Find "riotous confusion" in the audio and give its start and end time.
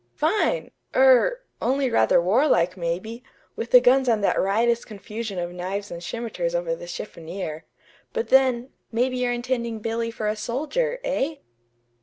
4.41-5.37